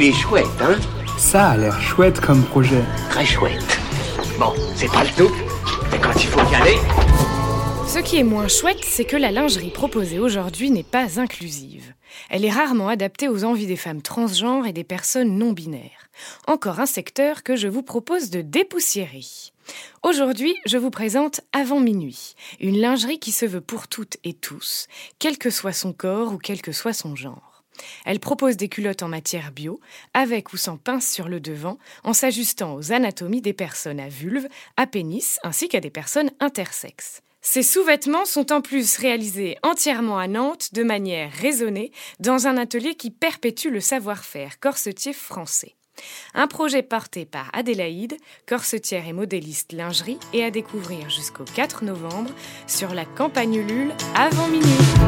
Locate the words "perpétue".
43.10-43.68